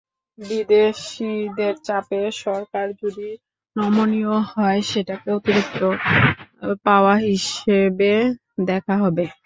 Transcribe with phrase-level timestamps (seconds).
[0.39, 3.27] বিদেশিদের চাপে সরকার যদি
[3.75, 5.79] নমনীয় হয়, সেটাকে অতিরিক্ত
[6.85, 8.11] পাওয়া হিসেবে
[8.67, 9.25] দেখা হবে।